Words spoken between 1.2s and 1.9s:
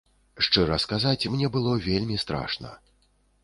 мне было